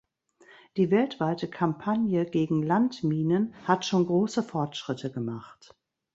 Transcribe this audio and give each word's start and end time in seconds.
Die 0.77 0.89
weltweite 0.89 1.47
Kampagne 1.47 2.25
gegen 2.25 2.63
Landminen 2.63 3.53
hat 3.67 3.85
schon 3.85 4.07
große 4.07 4.41
Fortschritte 4.41 5.11
gemacht. 5.11 5.75